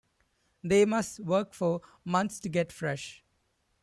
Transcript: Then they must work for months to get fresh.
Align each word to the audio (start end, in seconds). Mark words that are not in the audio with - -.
Then 0.63 0.69
they 0.71 0.85
must 0.85 1.19
work 1.19 1.53
for 1.53 1.81
months 2.05 2.39
to 2.39 2.49
get 2.49 2.71
fresh. 2.71 3.23